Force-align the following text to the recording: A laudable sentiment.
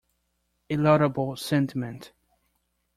A 0.71 0.77
laudable 0.77 1.35
sentiment. 1.35 2.11